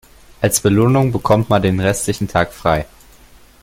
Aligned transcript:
Als 0.41 0.61
Belohnung 0.61 1.11
bekommt 1.11 1.49
man 1.51 1.61
den 1.61 1.79
restlichen 1.79 2.27
Tag 2.27 2.53
frei. 2.53 2.87